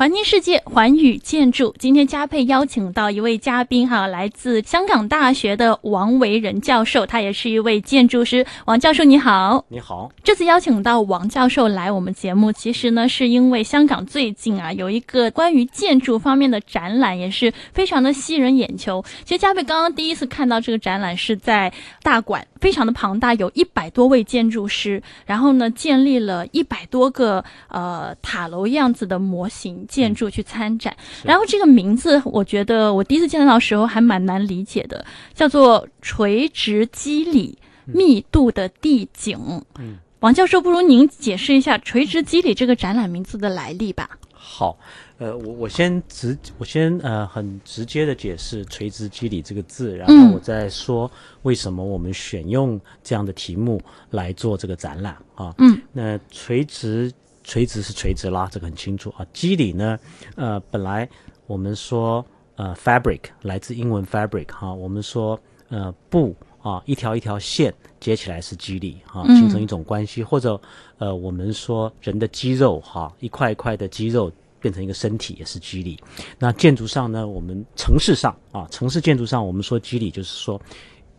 [0.00, 1.74] 环境世界，环宇建筑。
[1.78, 8.46] 今天嘉佩邀请到一位嘉宾哈，来自香港大学的王维仁教授，他也是一位建筑师。
[8.64, 10.10] 王教授你好，你好。
[10.24, 19.04] 这次邀请到王教授来我们节目，其实呢是因为香港最近啊有一个关于建筑方面的展览，也是非常的吸人眼球。
[19.26, 21.70] 其实嘉佩刚刚第一次看到这个展览是在
[22.02, 29.86] 大馆，非常的庞大，有一百多位建筑师，然后呢建立了一百多个呃塔楼样子的模型。
[29.90, 35.04] 建筑去参展，然后这个名字，我觉得我第一次见到的时候还蛮难理解的，
[35.34, 39.36] 叫做垂直肌理密度的地景。
[39.80, 44.08] 嗯，王教授，不如您解释一下垂直肌理这个展览名字的来历吧？
[44.32, 44.78] 好，
[45.18, 51.10] 呃，我我先直，我先呃很直接的解释垂直肌理这个字，然后我再说
[51.42, 55.52] 为什么我们选用这样的题目来做这个展览啊。
[55.58, 57.12] 嗯，那垂直。
[57.42, 59.26] 垂直是垂直啦，这个很清楚啊。
[59.32, 59.98] 肌理呢，
[60.36, 61.08] 呃，本来
[61.46, 62.24] 我们说
[62.56, 70.60] 呃，fabric 来自英文 fabric 哈，我们说呃布啊，一条一条线接起来是肌理哈，形成一种关系，或者
[70.98, 74.30] 呃，我们说人的肌肉哈，一块一块的肌肉
[74.60, 75.98] 变成一个身体也是肌理。
[76.38, 80.60] 那建筑上呢，我们城市上啊，城市建筑上我们说肌理就是说。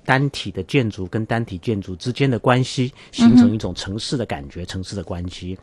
[0.06, 5.58] 单体的建筑跟单体建筑之间的关系，形成一种城市的感觉，城市的关系。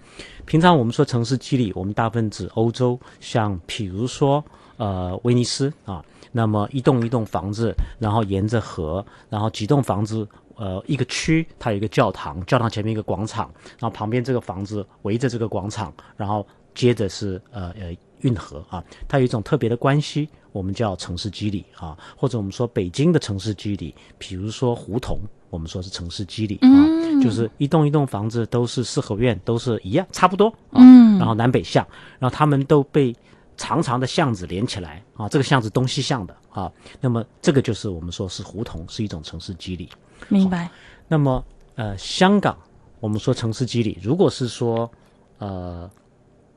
[0.46, 4.44] 平常我们说城市肌理，我们大部分指欧洲，像譬如说
[4.76, 20.28] 呃威尼斯啊，那么一栋一栋房子，然后沿着河，然后几栋房子，呃一个区它有一个教堂，教堂前面一个广场，然后旁边这个房子围着这个广场，然后接着是呃呃运河啊，它有一种特别的关系。
[20.58, 25.16] 我们叫城市肌理啊，或者我们说北京的城市肌理，比如说胡同，
[25.50, 30.82] 我们说是城市肌理啊，就是一栋一栋房子都是四合院，都是一样，差不多啊，
[31.16, 31.86] 然后南北向，
[32.18, 33.14] 然后他们都被
[33.56, 36.68] 长长的巷子连起来啊，这个巷子东西向的啊，
[37.00, 39.88] 那么这个就是我们说是胡同，是一种城市肌理。
[40.26, 40.68] 明白。
[41.06, 41.44] 那么
[41.76, 42.58] 呃，香港
[42.98, 44.90] 我们说城市肌理，如果是说
[45.38, 45.88] 呃。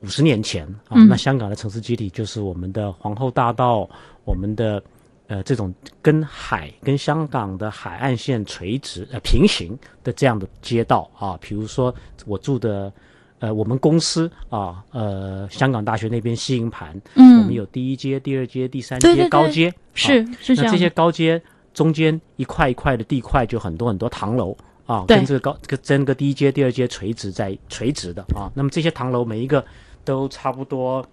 [0.02, 3.88] 五十年前啊，那香港的城市基体就是我们的皇后大道，
[4.24, 4.82] 我们的
[5.28, 11.94] 呃这种跟海跟香港的海岸线垂直呃平行的这样的街道啊，比如说
[12.26, 12.92] 我住的
[13.38, 20.66] 呃我们公司啊呃香港大学那边西营盘，嗯，我们有第一街、第二街、第三街高街，是是这样。
[20.66, 21.40] 那这些高街
[21.72, 29.64] 中间一块一块的地块就很多很多唐楼啊，跟这个高跟整个第一街、第二街垂直在垂直的啊，那么这些唐楼每一个。
[30.04, 31.04] 都差不多，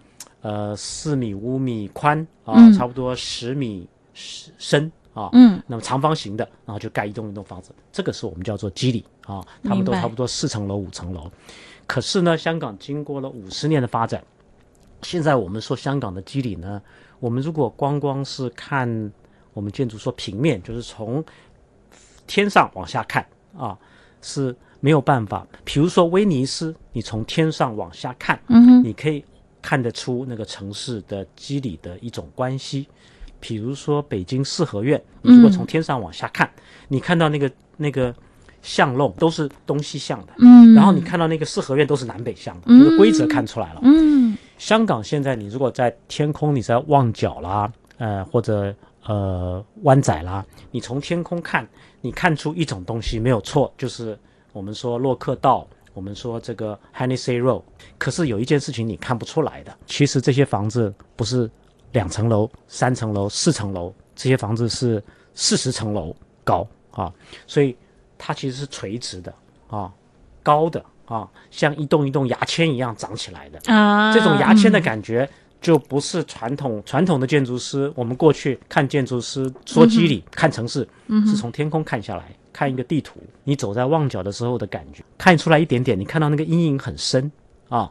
[0.42, 5.30] 呃，四米五米宽啊，差不多十米深啊。
[5.34, 5.62] 嗯。
[5.68, 9.46] 那么长方形的，然后就盖一栋一栋房子，这个是我们叫做基里啊。
[9.64, 11.32] 他们都差不多四层楼、五层楼。
[11.86, 14.24] 可是呢，香港经过了五十年的发展，
[15.02, 16.82] 现在我们说香港的基里呢，
[17.20, 19.12] 我们如果光光是看
[19.54, 21.24] 我们建筑说平面，就是从
[22.28, 23.26] 天上往下看
[23.58, 23.78] 啊，
[24.22, 24.56] 是。
[24.80, 29.24] 没有办法，比如说威尼斯，你从天上往下看，嗯你可以
[29.62, 32.88] 看得出那个城市的肌理的一种关系。
[33.42, 36.50] 比如说北京四合院，你如果从天上往下看，
[36.88, 38.14] 你看到那个那个
[38.62, 43.80] 巷弄都是东西向的，嗯，然后你看到那个四合院都是南北向的，这个规则看出来了。
[43.84, 48.76] 嗯，香港现在你如果在天空，你在旺角啦，呃，或者
[49.06, 51.68] 呃湾仔啦，你从天空看，
[52.02, 54.18] 你看出一种东西没有错，就是。
[54.52, 57.62] 我们说洛克道，我们说这个 Hennessy Road，
[57.98, 61.50] 可是有一件事情你看不出来的，其实这些房子不是
[61.92, 67.14] 两层楼、三层楼、四层楼，这些房子是四十层楼高啊，
[67.46, 67.76] 所以
[68.18, 69.34] 它其实是垂直的
[69.68, 69.92] 啊，
[70.42, 75.30] 高的啊，像一栋一栋牙签一样长起来的啊，这种牙签的感觉
[75.62, 80.88] 就不是传统传统的建筑师，我们过去看建筑师说机理看城市，
[81.28, 82.34] 是从天空看下来。
[82.52, 86.00] 看一个地图，你走在旺角的时候的感觉，看出来一点点。
[86.00, 87.32] 你看到那个阴影很深
[87.70, 87.90] 啊，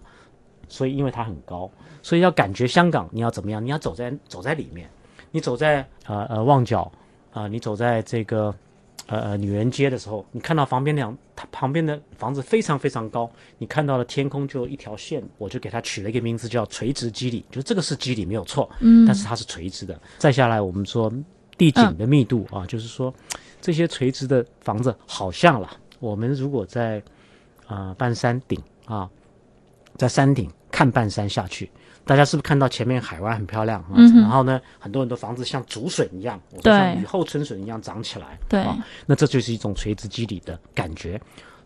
[0.69, 1.70] 所以因为它很高，
[2.02, 3.65] 所以要感觉香港，你要怎么样？
[3.65, 4.88] 你要走在走在里面，
[5.30, 6.91] 你走在呃呃旺角
[7.33, 8.54] 啊，你走在这个
[9.06, 19.98] 呃呃女人街的时候，你看到旁边两，它旁边的房子非常非常高，你看到了天空就一条线，我就给它取了一个名字叫垂直肌理，就这个是肌理没有错，嗯，但是它是垂直的。
[20.18, 21.12] 再下来我们说
[21.56, 23.15] 地景的密度啊，就是说。
[23.60, 25.71] 这些垂直的房子好像了。
[26.01, 27.03] 我们如果在
[27.66, 29.09] 啊半山顶啊，
[29.97, 31.71] 在山顶看半山下去，
[32.05, 33.84] 大家是不是看到前面海湾很漂亮？
[33.95, 34.21] 嗯。
[34.21, 38.39] 然后呢，很多很多房子像竹笋一样，像雨后春笋一样长起来。
[38.49, 38.65] 对。
[39.07, 41.21] 那这就是一种垂直肌理的感觉。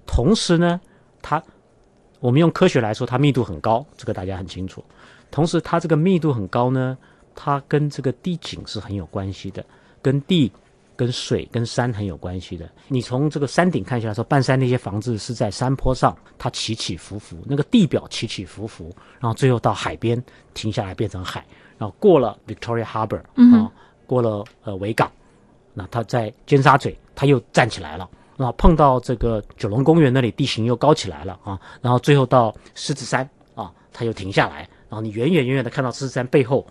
[0.06, 0.80] 同时呢，
[1.20, 1.42] 它
[2.20, 4.82] 我们用科学来说，它密度很高，这个大家很清楚。
[5.30, 6.96] 同时它这个密度很高呢，
[7.34, 9.64] 它跟这个地景是很有关系的，
[10.00, 10.50] 跟地、
[11.02, 12.70] 跟水、跟山很有关系的。
[12.86, 20.22] 你从这个山顶看下来说，半山那些房子是在山坡上，它起起伏伏，那个地表起起伏伏，然后最后到海边
[20.54, 21.44] 停下来变成海，
[21.76, 23.18] 然后过了 Victoria Harbour
[23.52, 23.68] 啊，
[24.06, 25.10] 过了呃维港，
[25.74, 28.08] 那它在尖沙咀，它又站起来了。
[28.36, 36.64] 然后碰到这个九龙公园那里地形又高起来了啊，然后最后到狮子山啊，它又停下来，然后你远远远远的看到狮子山背后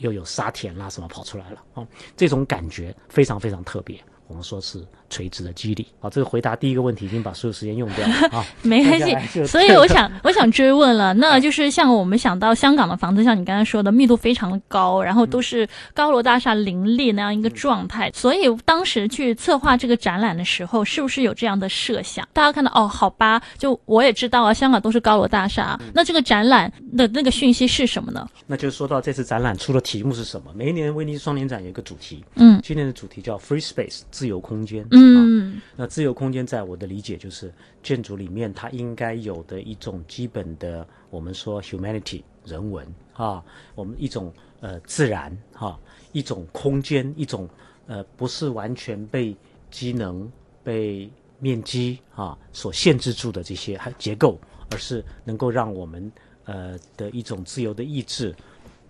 [0.00, 1.86] 又有沙田啦什么跑出来了啊，
[2.16, 3.98] 这种感觉非常非常特别。
[4.30, 4.80] 我们说是
[5.10, 9.44] 垂直的激励啊，这个回答第一个问题已经把所有时间用掉了 啊，没关系。
[9.44, 18.08] 所以我想，我想追问了，那就是像我们想到香港的房子，像你刚才说的，密度非常的高，然后都是高楼大厦林立那样一个状态。
[18.14, 22.26] 所以当时去策划这个展览的时候，是不是有这样的设想？
[22.32, 28.24] 大家看到哦，好吧，就我也知道啊，香港都是高楼大厦，那这个展览的那个讯息是什么呢？
[28.46, 30.52] 那就是说到这次展览出的题目是什么？
[30.54, 34.02] 每一年威尼斯双年展有一个主题，嗯，今年的主题叫 Free Space。
[34.20, 37.50] 自由空间，嗯，那自由空间在我的理解就是
[37.82, 43.42] 建筑里面它应该有的一种基本的，我们说 humanity 人文啊，
[43.74, 44.30] 我们一种
[44.60, 45.80] 呃自然哈，
[46.12, 47.48] 一种空间，一种
[47.86, 49.34] 呃不是完全被
[49.70, 50.30] 机能、
[50.62, 54.38] 被面积啊所限制住的这些结构，
[54.70, 56.12] 而是能够让我们
[56.44, 58.36] 呃的一种自由的意志，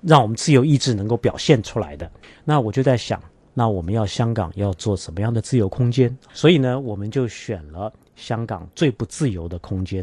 [0.02, 2.10] 让我们自由意志能够表现出来的。
[2.44, 3.22] 那我就在想。
[3.60, 6.16] 那我们要香港要做什么样的自由空间？
[6.32, 10.02] 所以呢，我们就选了香港最不自由的空间，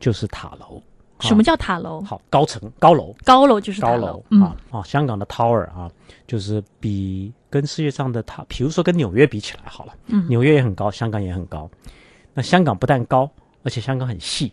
[0.00, 0.82] 就是塔楼。
[1.20, 2.00] 什么叫塔楼？
[2.00, 4.82] 好，高层高楼，高楼就是高楼啊啊！
[4.82, 5.88] 香港的 tower 啊，
[6.26, 11.70] 就是比跟世界上的塔，比如说跟纽约比起来好了，嗯，纽约也很高，香港也很高。
[12.34, 13.30] 那香港不但高，
[13.62, 14.52] 而且香港很细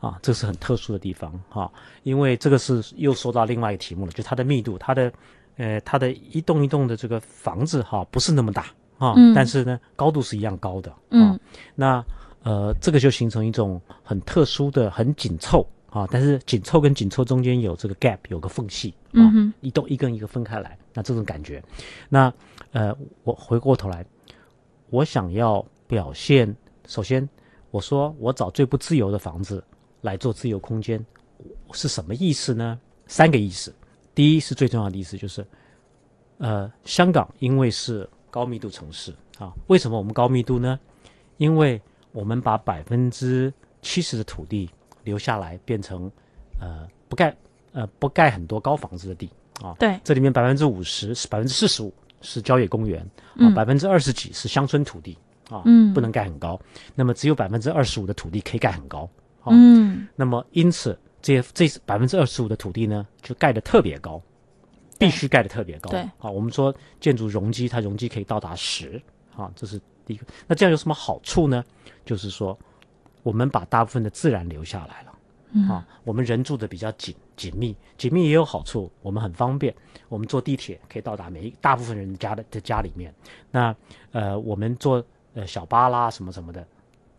[0.00, 1.70] 啊，这是很特殊的地方哈。
[2.02, 5.12] 因为这个是又说到另外一个题目了，就它的密度，它的。
[5.60, 11.38] 呃，它的一栋一栋的这个房子哈，不是那么大啊，但是呢，高度是一样高的啊。
[11.74, 12.02] 那
[12.42, 19.20] 呃，这个就形成一种很特殊的、很紧凑啊，但是紧凑跟紧凑中间有这个 gap，有个缝隙啊，
[19.60, 21.62] 一栋一根一个分开来，那这种感觉。
[22.08, 22.32] 那
[22.72, 24.02] 呃，我回过头来，
[24.88, 27.28] 我想要表现，首先
[27.70, 29.62] 我说我找最不自由的房子
[30.00, 31.04] 来做自由空间，
[31.72, 32.78] 是什么意思呢？
[33.06, 33.74] 三个意思。
[34.14, 35.46] 第一是最重要的意思，就是，
[36.38, 40.78] 呃，香港因为是高密度城市啊，为什么我们高密度呢？
[41.38, 41.80] 因为
[42.12, 43.52] 我们把百分之
[43.82, 44.68] 七十的土地
[45.04, 46.10] 留下来，变成
[46.60, 47.34] 呃不盖
[47.72, 49.30] 呃不盖很多高房子的地
[49.62, 49.74] 啊。
[49.78, 55.16] 对，这里面百分之五十是百分之四十五是郊野公园啊，百分之二十几是乡村土地
[55.48, 56.60] 啊，嗯，不能盖很高。
[56.94, 59.08] 那么只有百分之二十五的土地可以盖很高，
[59.46, 60.98] 嗯，那么因此。
[61.22, 64.20] 这这百分之二十五的土地呢，就盖的特别高，
[64.98, 65.90] 必须盖的特别高。
[65.90, 69.00] 对，好，我们说建筑容积，它容积可以到达十，
[69.36, 70.26] 啊，这是第一个。
[70.46, 71.64] 那这样有什么好处呢？
[72.04, 72.58] 就是说，
[73.22, 79.74] 我们把大部分的自然留下来了，啊，我们人住的比较紧紧密，紧密也有好处，我们很方便，
[80.08, 83.14] 我们坐地铁可以到达每一大部分人家的的家里面。
[83.50, 83.76] 那
[84.12, 86.66] 呃，我们坐呃小巴啦什么什么的，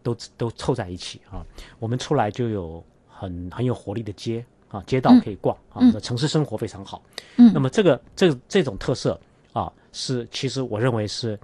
[0.01, 1.45] 都都凑在一起啊，
[1.77, 2.83] 我们出来就有。
[3.21, 7.03] 很很有活力的街啊，街道可以逛啊，城市生活非常好。
[7.38, 9.19] 嗯，那么这个这这种特色
[9.54, 11.40] 啊，是其实我认为是，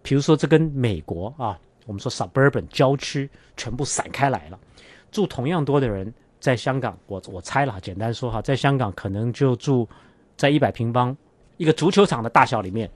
[0.00, 4.58] 比如说这跟美国啊，我们说 suburban 郊区全部散开来了，
[5.12, 9.86] 住同样多的人，在香港，我我猜了，简单说哈，在香港可能就住
[10.38, 11.14] 在一百平方
[11.58, 12.90] 一个足球场的大小里面，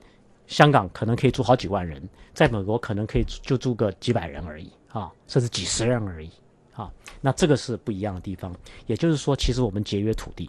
[0.47, 6.31] 香港可能可以住好几万人，在美国可能可以就住个几百人而已啊，甚至几十人而已。
[6.75, 8.55] 啊，那这个是不一样的地方。
[8.87, 10.49] 也就是说，其实我们节约土地，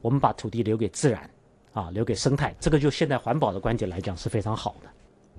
[0.00, 1.28] 我们把土地留给自然，
[1.72, 2.54] 啊，留给生态。
[2.60, 4.88] 这个就现在环保的观点来讲是非常好的。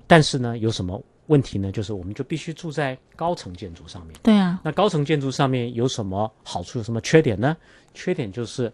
[0.06, 1.72] 但是呢，有什么问题呢？
[1.72, 4.14] 就是我们就必须住在高层建筑上面。
[4.22, 4.60] 对啊。
[4.62, 6.78] 那高层建筑上面有什么好处？
[6.78, 7.56] 有什么缺点呢？
[7.94, 8.72] 缺点就是，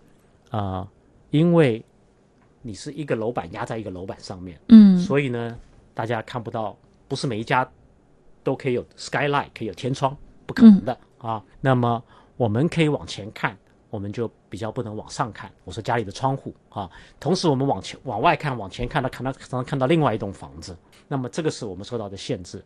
[0.50, 0.86] 啊，
[1.30, 1.82] 因为
[2.60, 5.56] 你是一个楼板压在一个楼板上面，嗯，所以呢，
[5.94, 6.76] 大家看不到，
[7.08, 7.66] 不是每一家
[8.42, 10.98] 都可以有 skylight，可以有天窗，不可能的。
[11.22, 12.02] 啊，那么
[12.36, 13.56] 我们可以往前看，
[13.88, 15.50] 我们就比较不能往上看。
[15.64, 20.76] 我说家里的窗户啊，同时我们往前往外看，往前看到看到常常看到另外一栋房子。
[21.08, 22.62] 那么这个是我们受到的限制。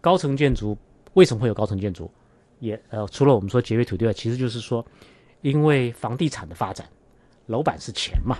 [0.00, 0.76] 高层建筑
[1.12, 2.10] 为什么会有高层建筑？
[2.58, 4.84] 也呃，除了我们说节约土地外，其实就是说，
[5.40, 6.86] 因为房地产的发展，
[7.46, 8.38] 楼板是钱嘛，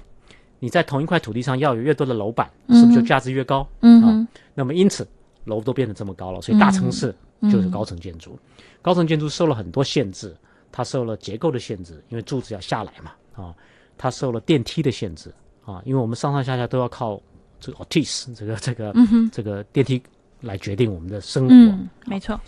[0.61, 3.69] 你在同一块土地上要有越多的楼板，是不是就价值越高？
[3.81, 5.07] 嗯啊，那么因此
[5.45, 7.13] 楼都变得这么高了，所以大城市
[7.51, 8.39] 就是高层建筑。
[8.81, 10.37] 高层建筑受了很多限制，
[10.71, 13.55] 它受了结构的限制，因为柱子要下来嘛，啊，
[13.97, 15.33] 它受了电梯的限制
[15.65, 17.21] 啊，因为我们上上下下都要靠
[17.61, 18.95] 这个 otis 这个这个、
[19.31, 20.03] 这个电梯
[20.41, 21.55] 来决定我们的生活。
[21.55, 22.41] 嗯，没错，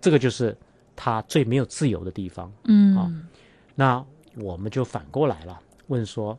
[0.00, 0.56] 这个就是
[0.94, 2.52] 它最没有自由的地方。
[2.64, 3.10] 嗯，啊
[3.74, 4.04] 那
[4.36, 6.38] 我们就反过来了，问说，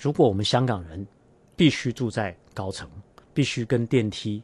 [0.00, 1.06] 如果我们香港人
[1.54, 2.88] 必须住在高层，
[3.34, 4.42] 必须跟电梯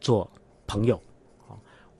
[0.00, 0.28] 做
[0.66, 1.00] 朋友，啊，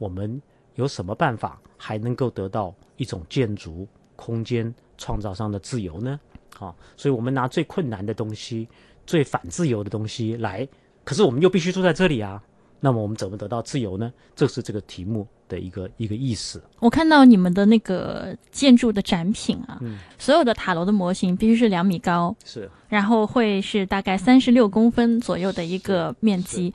[0.01, 0.41] 我们
[0.77, 6.19] 有什么办法还能够得到一种建筑空间创造上的自由呢？
[6.59, 8.67] 啊，所以我们拿最困难的东西、
[9.07, 10.67] 最反自由的东西来，
[11.05, 12.43] 可是我们又必须住在这里啊，
[12.81, 14.11] 那么我们怎么得到自由呢？
[14.35, 16.63] 这是这个题目的一个一个意思。
[16.79, 22.71] 我看到你们的那个建筑的展品啊，嗯所有的塔楼的模型必须是两米高，是。
[22.89, 26.73] 然后会是大概三十六公分左右的一个面积，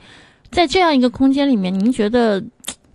[0.50, 2.48] 在这样一个空间里面，您觉得嘖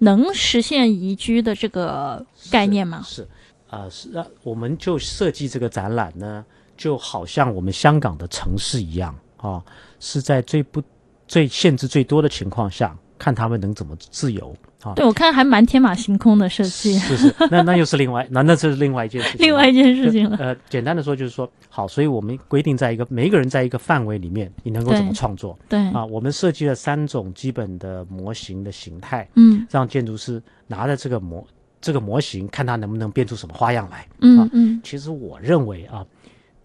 [0.04, 3.04] 能实现宜居的这个概念吗？
[3.06, 3.28] 是，
[3.70, 6.44] 啊、是啊，我们就设计这个展览呢，
[6.76, 9.64] 就好像我们香港的城市一样啊，
[10.00, 10.82] 是在最不
[11.28, 14.52] 最限制最多的情况下，看他们能怎么自由
[14.82, 14.94] 啊。
[14.96, 19.46] 对，我看还蛮天马行空的设计，是是，那那又是另外，那那这是另外一件事情。
[19.46, 20.36] 另外一件事情了。
[20.38, 26.04] 呃，简单的说就是说，好，所以我们规定在一个每一个人在一个范围里面，你能够怎么创作对，啊？
[26.04, 31.46] 我们设计了三种基本的模型的形态，嗯让建筑师拿着这个模
[31.80, 34.08] 这个模型，看他能不能变出什么花样来。
[34.22, 36.04] 嗯嗯其实我认为啊，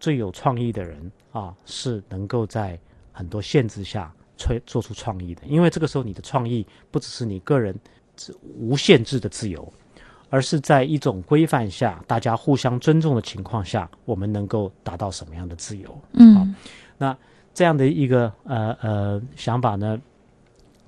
[0.00, 2.78] 最有创意的人啊，是能够在
[3.12, 7.74] 很多限制下吹做出创意的，因为这个时候你的创意不只是你个人
[8.58, 9.72] 无限制的自由，
[10.30, 15.98] 而是在一种规范下，大家互相尊重的情况下，我们能够达到什么样的自由？
[16.12, 16.46] 嗯好
[16.98, 17.16] 那
[17.52, 20.00] 这样的一个呃呃想法呢，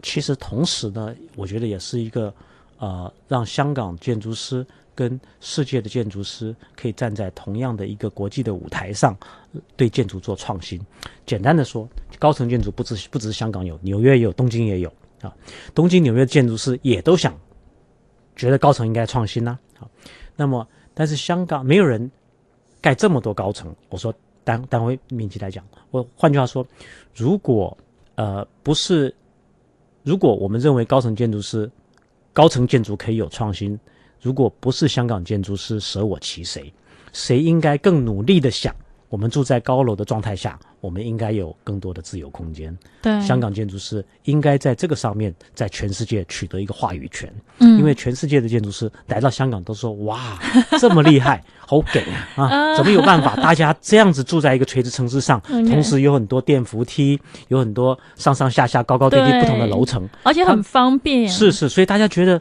[0.02, 2.32] 其实同时呢，我觉得也是一个
[2.78, 9.16] 呃让香港建筑师跟世界的建筑师可以站在同样的一个国际的舞台上，
[9.52, 10.80] 呃对建筑做创新。
[11.24, 15.34] 简单的说，高层建筑不只不只香港有，纽约也有，东京也有啊。
[15.74, 17.38] 东京、纽约建筑师也都想
[18.36, 19.86] 觉得高层应该创新呐、啊。
[20.36, 22.10] 那么，但是香港没有人
[22.80, 23.74] 盖这么多高层。
[23.88, 24.12] 我说
[24.44, 26.66] 单单位面积来讲，我换句话说，
[27.14, 27.76] 如果
[28.14, 29.14] 呃不是，
[30.02, 31.70] 如果我们认为高层建筑师
[32.32, 33.78] 高层建筑可以有创新，
[34.20, 36.72] 如果不是香港建筑师舍我其谁，
[37.12, 38.74] 谁应该更努力的想，
[39.08, 42.76] 我们住在高楼的状态下，我们应该有更多的自由空间。
[43.00, 47.32] 对，香港建筑师应该在这个上面，在全世界取得一个话语权。
[47.58, 50.38] 嗯因为全世界的建筑师来到香港都说：“哇，
[50.80, 52.00] 这么厉害，好给
[52.36, 52.44] 啊！
[52.44, 53.36] 啊，怎么有办法？
[53.36, 60.08] 大家这样子住在一个垂直城市上，同时有很多电扶梯，有很多上上下下、高高低低不同的楼层。
[60.24, 62.40] 而且很方便，是是，所以大家觉得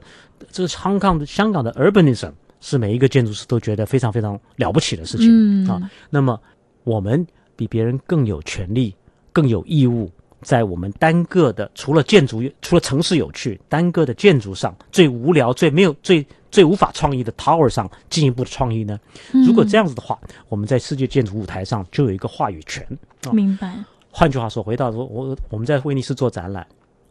[0.52, 5.28] 这个香港的香港的 urbanism 是每一个建筑师都觉得非常非常了不起的事情。
[5.30, 6.40] 嗯啊，那么
[6.88, 7.27] 我们
[7.58, 8.96] 比别人更有权利、
[9.34, 10.10] 更有义务，
[10.41, 18.98] 在我们单个的除了建筑、除了城市有趣，单个的建筑上最无聊、最没有、最最无法创意的 tower 上进一步的创意呢？
[19.46, 20.17] 如果这样子的话，
[20.48, 22.88] 我们在世界建筑舞台上就有一个话语权。
[23.25, 26.65] 啊明白，换句话说，回到说，我我们在威尼斯做展览，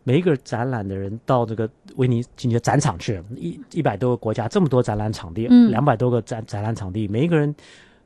[0.05, 7.55] 每一个展览的人到这个威尼斯的展场去，一一百多个国家，这么多展览场地，嗯两百多个展展览场地，每一个人，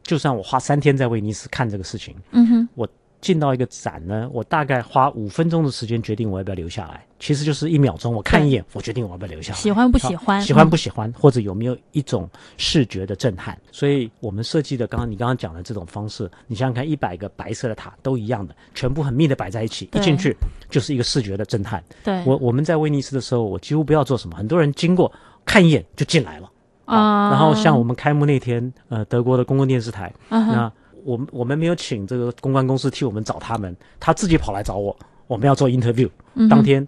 [0.03, 2.89] 就算我花三天在威尼斯看这个事情，嗯哼，我
[3.21, 9.59] 进到一个展呢，我大概花五分钟的时间决定我要不要留下来，其实就是一秒钟，我看一眼，我决定我要不要留下来。
[9.59, 10.41] 喜欢不喜欢？
[10.41, 12.27] 喜欢不嗯喜欢，或者有没有一种
[12.57, 13.59] 视觉的震撼？
[13.71, 20.35] 所以我们设计的刚刚你刚刚讲的这种方式，你想想看，一百个白色的塔都一样的，全部很密的摆在一起，一进去
[20.71, 21.85] 就是一个视觉的震撼。
[22.03, 25.13] 对，我我们在威尼斯的时候，我几乎不要做什么，很多人经过
[25.45, 26.51] 看一眼就进来了。
[26.91, 30.73] 啊，然后像我们开幕那天，呃，德国的公共电视台，嗯那
[31.05, 34.95] 我们我们没有请这个公关公司替我们找他们，他自己跑来找我，
[35.27, 36.87] 我们要做 interview，、嗯当天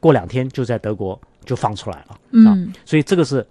[0.00, 2.10] 过两天就在德国就放出来了。
[2.10, 3.46] 啊嗯所以这个是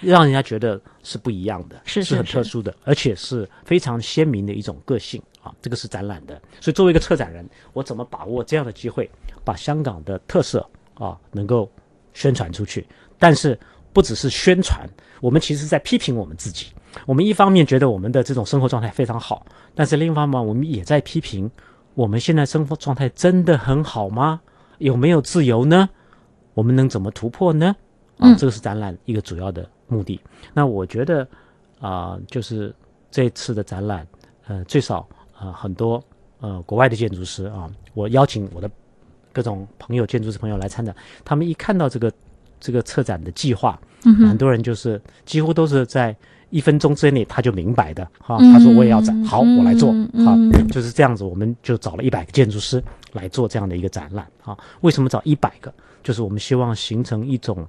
[0.00, 5.54] 让人家觉得是不一样的，是是是很特殊的，而且是非常鲜明的一种个性啊。
[5.62, 9.08] 这个是展览的，所以作为一个策展人，我怎么把握这样的机会，
[9.44, 11.70] 把香港的特色啊能够
[12.12, 12.86] 宣传出去？
[13.20, 13.58] 但是
[13.98, 14.88] 不只是宣传，
[15.20, 16.66] 我们其实在批评我们自己。
[17.04, 21.50] 我们一方面觉得我们的这种生活状态非常好，但是另一方面我们也在批评
[21.94, 24.40] 我们现在生活状态真的很好吗？
[24.78, 25.88] 有没有自由呢？
[26.54, 27.74] 我们能怎么突破呢？
[28.18, 30.20] 啊，嗯这个是展览一个主要的目的。
[30.54, 31.26] 那我觉得
[31.80, 32.72] 啊、就是
[33.10, 34.06] 这次的展览，
[34.46, 35.04] 呃，最少
[35.36, 36.00] 啊、很多
[36.38, 38.70] 呃国外的建筑师啊，我邀请我的
[39.32, 42.12] 各种朋友、建筑师朋友来参展，他们一看到这个
[42.60, 46.14] 这个策展的计划，很多人就是几乎都是在
[46.50, 48.38] 一分钟之内他就明白的哈。
[48.38, 49.92] 他说我也要展，好，我来做
[50.24, 50.36] 好，
[50.70, 51.24] 就是这样子。
[51.24, 54.56] 我们就找了一百个建筑师来做这样的一个展览啊。
[54.80, 55.72] 为什么找一百个？
[56.02, 57.66] 就是我们希望形成一种，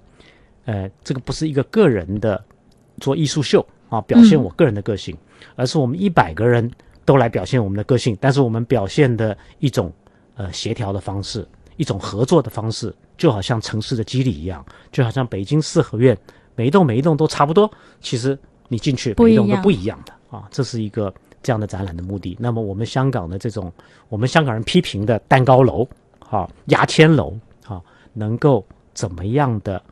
[0.66, 2.42] 呃，这个不是一个个人的
[3.02, 5.18] 做艺术秀啊，表现我个人的个性，
[5.56, 6.70] 而是我们一百个人
[7.04, 9.92] 都来表现我们的个性，但是我们表现的一种
[10.36, 11.46] 呃协调的方式，
[11.76, 12.94] 一种合作的方式。
[13.20, 16.18] 就好像城市的肌理一样，就好像北京四合院，
[16.56, 17.70] 每一栋每一栋都差不多。
[18.00, 18.36] 其实
[18.70, 22.36] 你进去每一栋都不一样的啊，这是一个这样的展览的目的。
[22.40, 23.72] 那么我们香港的这种，
[24.08, 25.86] 我们香港人批评的蛋糕楼，
[26.30, 27.82] 啊，牙签楼，啊，
[28.14, 29.84] 能够怎么样的？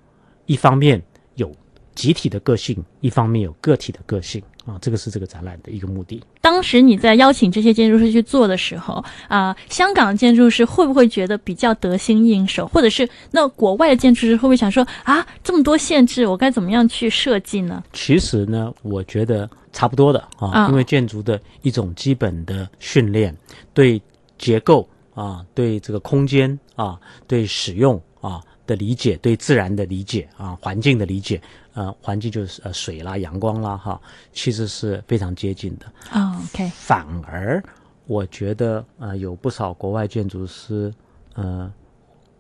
[0.46, 1.04] 一方面
[1.36, 1.52] 有
[1.94, 4.42] 集体的个性，一方面有个体的个性。
[4.68, 6.22] 啊，这个是这个展览的一个目的。
[6.42, 17.82] 当时你在邀请这些建筑师去做的时候，啊，香港建筑师会不会觉得比较得心应手，或者是那国外的建筑师会不会想说啊，这么多限制，我该怎么样去设计呢？
[17.94, 23.34] 其实呢，我觉得差不多的啊，因为建筑的一种基本的训练，
[23.74, 24.02] 对
[24.38, 31.42] 结构啊，对这个空间啊，对使用啊的理解，对自然的理解啊，环境的理解。
[31.78, 34.02] 呃，环境就是呃水啦、阳光啦，哈，
[34.34, 35.86] 其实是非常接近的。
[36.12, 36.72] 哦，OK。
[36.74, 37.64] 反而
[38.08, 40.92] 我觉得呃，有不少国外建筑师，
[41.36, 41.72] 呃，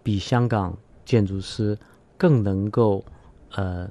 [0.01, 0.75] 比香港
[1.05, 1.77] 建筑师
[2.17, 3.05] 更能够
[3.53, 3.87] 呃，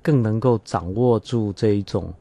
[0.00, 2.14] 更能够掌握住这一种，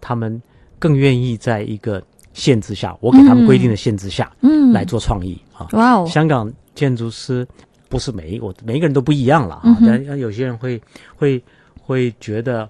[0.00, 0.42] 他们
[0.80, 5.68] 更愿意在一个限制下，我给他们规定的限制下，嗯，来做创意啊。
[5.70, 7.46] 哇哦，香港建筑师。
[7.88, 10.80] 不是每一个每一个人都不一样了啊，但有些人会
[11.16, 11.42] 会
[11.80, 12.68] 会觉得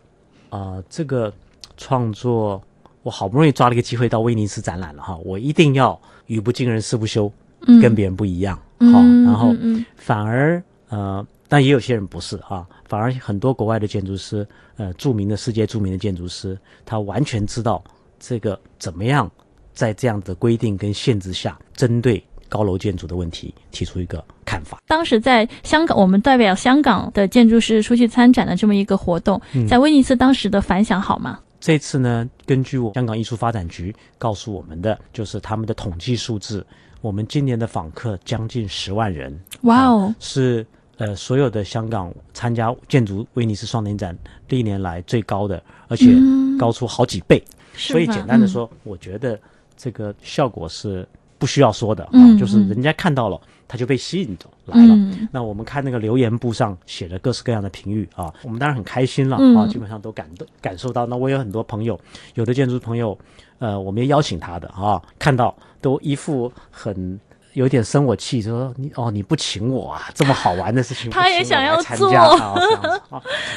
[0.50, 1.32] 啊，这个
[1.76, 2.62] 创作
[3.02, 7.32] 我好不容易抓了一个机会到威尼斯展览了哈，我一定要语不惊人誓不休，
[7.80, 9.54] 跟别人不一样好，然后
[9.96, 17.82] 反而呃，但也有些人不是啊，反而很多国外的建筑师呃，著名的世界著名的建筑师，他完全知道
[18.18, 19.30] 这个怎么样
[19.72, 22.22] 在这样的规定跟限制下针对。
[22.54, 24.78] 高楼建筑的问题提出一个看法。
[24.86, 31.40] 当时在香港，我们代表香港的建筑师出去参展的这么一个活动，在威尼斯当时的反响好吗？
[31.58, 36.64] 这次呢，根据我香港艺术发展局告诉我们的，就是他们的统计数字，
[37.00, 39.36] 我们今年的访客将近十万人。
[39.62, 40.64] 哇哦，是
[40.98, 44.16] 呃所有的香港参加建筑威尼斯双年展
[44.48, 46.14] 历年来最高的，而且
[46.56, 47.42] 高出好几倍。
[47.74, 49.36] 所以简单的说，我觉得
[49.76, 51.04] 这个效果是。
[51.44, 54.96] 不需要说的啊，就是人家看到了，他就被吸引着来了。
[55.30, 61.04] 那我们看那个留言簿上写的各式各样的评语啊，我们当然很开心了啊，基本上都感动感受到。
[61.04, 62.00] 那我有很多朋友，
[62.32, 63.18] 有的建筑朋友，
[63.58, 67.20] 呃，我们也邀请他的啊，看到都一副很
[67.52, 72.54] 有点生我气，说你哦你不请我啊，这么好玩的事情， 他也想要参加啊，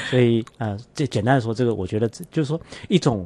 [0.09, 3.25] 所以呃，这简单的说，这个我觉得就是说一种。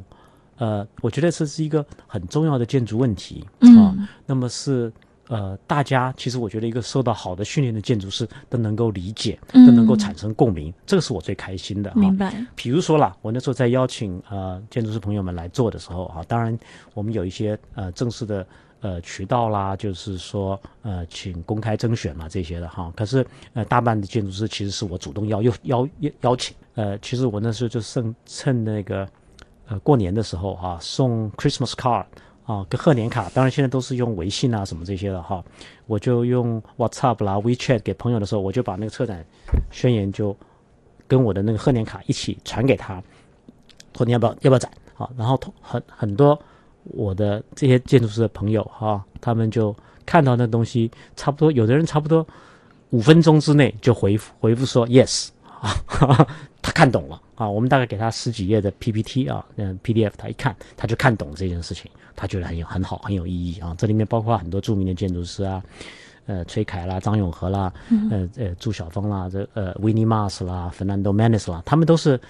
[0.58, 3.94] 呃，我觉得这是一个很重要的建筑问题啊。
[4.26, 4.92] 那么是
[5.28, 11.90] 呃，大家其实我觉得一个受到好的训练的建筑师都能够理解，都能够产生共鸣，这个是我最开心的。
[11.94, 12.34] 明白。
[12.54, 16.56] 比如说啦，我那时候在邀请呃建筑师朋友们来做的时候啊，当然
[16.92, 18.46] 我们有一些呃正式的
[18.80, 22.92] 呃渠道啦，就是说呃请公开征选啦这些的哈。
[22.94, 25.88] 可是呃大半的建筑师其实是我主动邀邀邀
[26.20, 26.54] 邀请。
[26.74, 29.08] 呃，其实我那时候就趁趁那个。
[29.68, 32.04] 呃，过年的时候哈，送 Christmas card
[32.44, 35.42] 啊，跟贺年卡，当然现在都是用微信啊什么这些的哈。
[35.86, 39.24] 我就用 WhatsApp 啦、WeChat 给朋友的时候，我就把那个车展
[39.70, 40.36] 宣言就
[41.06, 43.02] 跟我的那个贺年卡一起传给他，
[43.96, 45.08] 说你要不要要不要展啊？
[45.16, 46.38] 然后很很多
[46.84, 52.26] 我的这些建筑师的朋友哈，他们就看到那东西，差不多有的人差不多
[52.90, 55.28] 五分钟之内就回复回复说 Yes
[55.60, 55.76] 啊，
[56.60, 57.20] 他看懂了。
[57.34, 63.74] 啊，我们大概给他十几页的 PPT 啊，嗯，PDF，他一看他就看懂这件事情，他觉得很有很好，很有意义啊。
[63.78, 65.62] 这里面包括很多著名的建筑师啊，
[66.26, 67.72] 呃，崔凯啦、张永和啦，
[68.10, 72.20] 呃呃，朱晓峰啦，这呃，Winnie Mas 啦，Fernando Manis 啦，他们都是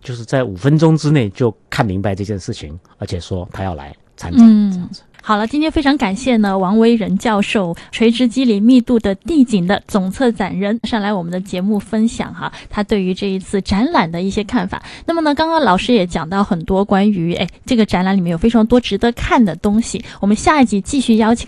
[0.00, 5.00] 就是在五分钟之内就看明白这件事情，而且说他要来参展这样子。
[5.20, 14.82] 好了，今天非常感谢呢，王维仁教授，垂直肌理密度的地景的总策展人上来我们的节目分享哈，他对于这一次展览的一些看法。
[15.04, 21.46] 那么呢，刚刚老师也讲到很多关于哎这个展览里面有非常多值得看的东西，我们下一集继续邀请